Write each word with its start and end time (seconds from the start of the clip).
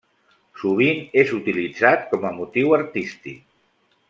Sovint 0.61 1.03
és 1.23 1.35
utilitzat 1.41 2.09
com 2.15 2.27
a 2.31 2.35
motiu 2.41 2.75
artístic. 2.83 3.41